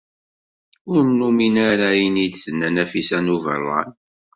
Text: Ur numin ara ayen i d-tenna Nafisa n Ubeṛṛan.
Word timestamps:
Ur 0.93 1.01
numin 1.17 1.55
ara 1.71 1.87
ayen 1.93 2.15
i 2.25 2.27
d-tenna 2.31 2.69
Nafisa 2.75 3.19
n 3.21 3.33
Ubeṛṛan. 3.35 3.89